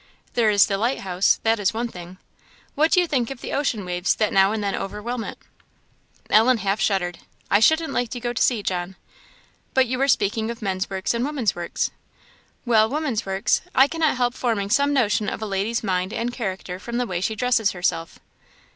"There 0.33 0.49
is 0.49 0.65
the 0.65 0.79
lighthouse, 0.79 1.39
that 1.43 1.59
is 1.59 1.75
one 1.75 1.87
thing. 1.87 2.17
What 2.73 2.91
do 2.91 2.99
you 2.99 3.05
think 3.05 3.29
of 3.29 3.39
the 3.41 3.53
ocean 3.53 3.85
waves 3.85 4.15
that 4.15 4.33
now 4.33 4.51
and 4.51 4.63
then 4.63 4.73
overwhelm 4.73 5.23
it?" 5.23 5.37
Ellen 6.31 6.57
half 6.57 6.81
shuddered. 6.81 7.19
"I 7.51 7.59
shouldn't 7.59 7.93
like 7.93 8.09
to 8.09 8.19
go 8.19 8.33
to 8.33 8.41
sea, 8.41 8.63
John! 8.63 8.95
But 9.75 9.85
you 9.85 9.99
were 9.99 10.07
speaking 10.07 10.49
of 10.49 10.59
men's 10.59 10.89
works 10.89 11.13
and 11.13 11.23
women's 11.23 11.53
works?" 11.55 11.91
"Well, 12.65 12.89
women's 12.89 13.27
works; 13.27 13.61
I 13.75 13.87
cannot 13.87 14.17
help 14.17 14.33
forming 14.33 14.71
some 14.71 14.91
notion 14.91 15.29
of 15.29 15.39
a 15.39 15.45
lady's 15.45 15.83
mind 15.83 16.13
and 16.13 16.33
character 16.33 16.79
from 16.79 16.97
the 16.97 17.05
way 17.05 17.21
she 17.21 17.35
dresses 17.35 17.69
herself." 17.73 18.17